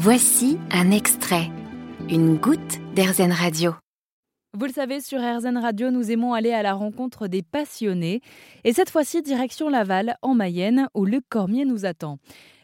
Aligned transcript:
Voici 0.00 0.58
un 0.70 0.92
extrait, 0.92 1.50
une 2.08 2.36
goutte 2.36 2.78
d'Airzen 2.94 3.32
Radio. 3.32 3.74
Vous 4.56 4.66
le 4.66 4.72
savez, 4.72 5.00
sur 5.00 5.18
RZN 5.18 5.58
Radio, 5.58 5.90
nous 5.90 6.12
aimons 6.12 6.34
aller 6.34 6.52
à 6.52 6.62
la 6.62 6.74
rencontre 6.74 7.26
des 7.26 7.42
passionnés. 7.42 8.20
Et 8.62 8.72
cette 8.72 8.90
fois-ci, 8.90 9.22
direction 9.22 9.68
Laval, 9.68 10.16
en 10.22 10.36
Mayenne, 10.36 10.86
où 10.94 11.04
Luc 11.04 11.24
Cormier 11.28 11.64
nous 11.64 11.84
attend. 11.84 12.18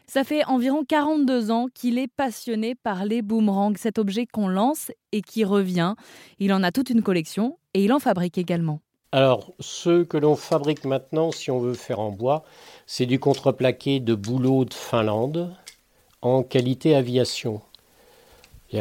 Ça 0.07 0.23
fait 0.23 0.45
environ 0.45 0.85
42 0.87 1.51
ans 1.51 1.65
qu'il 1.73 1.97
est 1.97 2.07
passionné 2.07 2.73
par 2.73 3.03
les 3.03 3.21
boomerangs, 3.21 3.75
cet 3.75 3.99
objet 3.99 4.25
qu'on 4.25 4.47
lance 4.47 4.93
et 5.11 5.21
qui 5.21 5.43
revient. 5.43 5.95
Il 6.39 6.53
en 6.53 6.63
a 6.63 6.71
toute 6.71 6.89
une 6.89 7.03
collection 7.03 7.57
et 7.73 7.83
il 7.83 7.91
en 7.91 7.99
fabrique 7.99 8.37
également. 8.37 8.79
Alors, 9.11 9.51
ceux 9.59 10.05
que 10.05 10.15
l'on 10.15 10.37
fabrique 10.37 10.85
maintenant, 10.85 11.33
si 11.33 11.51
on 11.51 11.59
veut 11.59 11.73
faire 11.73 11.99
en 11.99 12.11
bois, 12.11 12.45
c'est 12.85 13.05
du 13.05 13.19
contreplaqué 13.19 13.99
de 13.99 14.15
bouleau 14.15 14.63
de 14.63 14.73
Finlande 14.73 15.53
en 16.21 16.43
qualité 16.43 16.95
aviation 16.95 17.61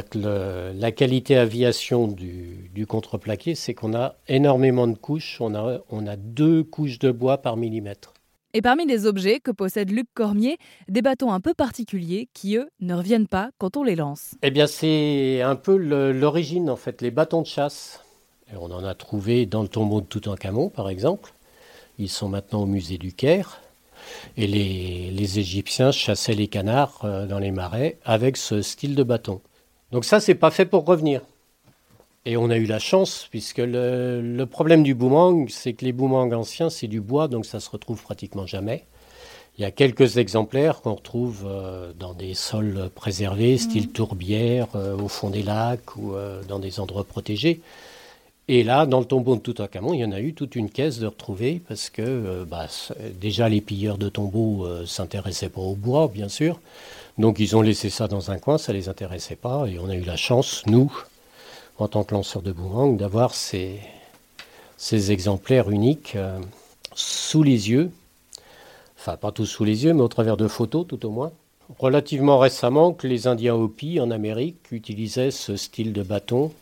que 0.02 0.72
la 0.74 0.92
qualité 0.92 1.36
aviation 1.36 2.08
du, 2.08 2.86
contreplaqué, 2.88 3.54
c'est 3.54 3.74
qu'on 3.74 3.94
a 3.94 4.16
énormément 4.28 4.86
de 4.86 4.96
couches. 4.96 5.40
On 5.40 5.54
a, 5.54 5.80
on 5.90 6.06
a 6.06 6.16
deux 6.16 6.64
couches 6.64 6.98
de 6.98 7.10
bois 7.10 7.38
par 7.38 7.56
millimètre. 7.56 8.12
Et 8.56 8.62
parmi 8.62 8.86
les 8.86 9.06
objets 9.06 9.40
que 9.40 9.50
possède 9.50 9.90
Luc 9.90 10.06
Cormier, 10.14 10.58
des 10.88 11.02
bâtons 11.02 11.32
un 11.32 11.40
peu 11.40 11.54
particuliers 11.54 12.28
qui, 12.34 12.56
eux, 12.56 12.68
ne 12.80 12.94
reviennent 12.94 13.26
pas 13.26 13.50
quand 13.58 13.76
on 13.76 13.82
les 13.82 13.96
lance. 13.96 14.36
Eh 14.42 14.52
bien, 14.52 14.68
c'est 14.68 15.42
un 15.42 15.56
peu 15.56 15.76
l'origine, 15.76 16.70
en 16.70 16.76
fait, 16.76 17.02
les 17.02 17.10
bâtons 17.10 17.42
de 17.42 17.46
chasse. 17.46 18.00
Et 18.52 18.56
on 18.56 18.66
en 18.66 18.84
a 18.84 18.94
trouvé 18.94 19.46
dans 19.46 19.62
le 19.62 19.68
tombeau 19.68 20.00
de 20.00 20.06
Toutankhamon, 20.06 20.68
par 20.68 20.88
exemple. 20.88 21.34
Ils 21.98 22.08
sont 22.08 22.28
maintenant 22.28 22.62
au 22.62 22.66
musée 22.66 22.98
du 22.98 23.12
Caire. 23.12 23.60
Et 24.36 24.46
les, 24.46 25.10
les 25.10 25.38
Égyptiens 25.38 25.92
chassaient 25.92 26.34
les 26.34 26.48
canards 26.48 27.00
euh, 27.04 27.26
dans 27.26 27.38
les 27.38 27.50
marais 27.50 27.98
avec 28.04 28.36
ce 28.36 28.62
style 28.62 28.94
de 28.94 29.02
bâton. 29.02 29.40
Donc 29.92 30.04
ça, 30.04 30.20
c'est 30.20 30.34
pas 30.34 30.50
fait 30.50 30.66
pour 30.66 30.84
revenir. 30.84 31.20
Et 32.26 32.36
on 32.36 32.48
a 32.50 32.56
eu 32.56 32.64
la 32.64 32.78
chance, 32.78 33.28
puisque 33.30 33.58
le, 33.58 34.44
problème 34.44 34.82
du 34.82 34.94
boomerang, 34.94 35.48
c'est 35.50 35.74
que 35.74 35.84
les 35.84 35.92
boomerangs 35.92 36.32
anciens, 36.32 36.70
c'est 36.70 36.86
du 36.86 37.00
bois, 37.00 37.28
donc 37.28 37.44
ça 37.44 37.60
se 37.60 37.68
retrouve 37.68 38.02
pratiquement 38.02 38.46
jamais. 38.46 38.84
Il 39.58 39.62
y 39.62 39.64
a 39.64 39.70
quelques 39.70 40.16
exemplaires 40.16 40.80
qu'on 40.80 40.94
retrouve 40.94 41.44
euh, 41.46 41.92
dans 41.92 42.14
des 42.14 42.34
sols 42.34 42.90
préservés, 42.94 43.58
style 43.58 43.90
tourbière, 43.90 44.68
euh, 44.74 44.96
au 44.96 45.08
fond 45.08 45.30
des 45.30 45.42
lacs 45.42 45.96
ou 45.96 46.14
dans 46.48 46.58
des 46.58 46.80
endroits 46.80 47.04
protégés. 47.04 47.60
Et 48.46 48.62
là, 48.62 48.84
dans 48.84 48.98
le 49.00 49.06
tombeau 49.06 49.36
de 49.36 49.40
Toutankhamon, 49.40 49.94
il 49.94 50.00
y 50.00 50.04
en 50.04 50.12
a 50.12 50.20
eu 50.20 50.34
toute 50.34 50.54
une 50.54 50.68
caisse 50.68 50.98
de 50.98 51.06
retrouver 51.06 51.62
parce 51.66 51.88
que 51.88 52.44
bah, 52.44 52.66
déjà 53.18 53.48
les 53.48 53.62
pilleurs 53.62 53.96
de 53.96 54.10
tombeaux 54.10 54.66
s'intéressaient 54.84 55.48
pas 55.48 55.62
au 55.62 55.74
bois, 55.74 56.08
bien 56.08 56.28
sûr. 56.28 56.60
Donc 57.16 57.38
ils 57.38 57.54
ont 57.56 57.62
laissé 57.62 57.90
ça 57.90 58.08
dans 58.08 58.30
un 58.30 58.38
coin, 58.38 58.58
ça 58.58 58.72
ne 58.72 58.78
les 58.78 58.88
intéressait 58.88 59.36
pas, 59.36 59.66
et 59.68 59.78
on 59.78 59.88
a 59.88 59.94
eu 59.94 60.02
la 60.02 60.16
chance, 60.16 60.64
nous, 60.66 60.92
en 61.78 61.86
tant 61.86 62.02
que 62.02 62.14
lanceurs 62.14 62.42
de 62.42 62.50
boomerang, 62.50 62.96
d'avoir 62.96 63.34
ces, 63.34 63.78
ces, 64.76 65.12
exemplaires 65.12 65.70
uniques 65.70 66.14
euh, 66.16 66.40
sous 66.94 67.44
les 67.44 67.70
yeux, 67.70 67.90
enfin 68.98 69.16
pas 69.16 69.30
tous 69.30 69.46
sous 69.46 69.64
les 69.64 69.84
yeux, 69.84 69.94
mais 69.94 70.02
au 70.02 70.08
travers 70.08 70.36
de 70.36 70.48
photos 70.48 70.86
tout 70.86 71.06
au 71.06 71.10
moins. 71.10 71.32
Relativement 71.78 72.38
récemment, 72.38 72.92
que 72.92 73.06
les 73.06 73.26
Indiens 73.26 73.54
Hopi 73.54 74.00
en 74.00 74.10
Amérique 74.10 74.70
utilisaient 74.72 75.30
ce 75.30 75.56
style 75.56 75.92
de 75.92 76.02
bâton, 76.02 76.52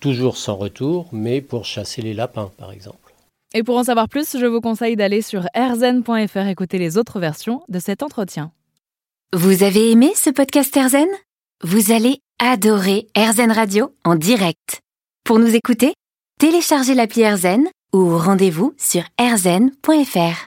toujours 0.00 0.36
sans 0.36 0.56
retour, 0.56 1.08
mais 1.12 1.40
pour 1.40 1.64
chasser 1.64 2.02
les 2.02 2.14
lapins 2.14 2.50
par 2.56 2.72
exemple. 2.72 3.12
Et 3.54 3.62
pour 3.62 3.76
en 3.76 3.84
savoir 3.84 4.08
plus, 4.08 4.36
je 4.38 4.46
vous 4.46 4.60
conseille 4.60 4.96
d'aller 4.96 5.22
sur 5.22 5.46
erzen.fr 5.54 6.46
écouter 6.48 6.78
les 6.78 6.98
autres 6.98 7.20
versions 7.20 7.62
de 7.68 7.78
cet 7.78 8.02
entretien. 8.02 8.52
Vous 9.32 9.62
avez 9.62 9.90
aimé 9.90 10.12
ce 10.14 10.30
podcast 10.30 10.76
Erzen 10.76 11.08
Vous 11.62 11.90
allez 11.90 12.20
adorer 12.38 13.06
Erzen 13.14 13.50
Radio 13.50 13.92
en 14.04 14.14
direct. 14.14 14.82
Pour 15.24 15.38
nous 15.38 15.54
écouter, 15.54 15.94
téléchargez 16.38 16.94
l'appli 16.94 17.22
Erzen 17.22 17.66
ou 17.92 18.18
rendez-vous 18.18 18.74
sur 18.78 19.02
erzen.fr. 19.18 20.44